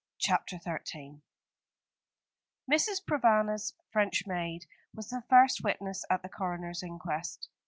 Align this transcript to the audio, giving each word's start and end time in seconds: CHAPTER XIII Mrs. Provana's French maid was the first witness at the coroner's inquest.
CHAPTER 0.17 0.57
XIII 0.57 1.21
Mrs. 2.67 3.05
Provana's 3.05 3.75
French 3.91 4.25
maid 4.25 4.65
was 4.95 5.11
the 5.11 5.21
first 5.29 5.63
witness 5.63 6.03
at 6.09 6.23
the 6.23 6.27
coroner's 6.27 6.81
inquest. 6.81 7.49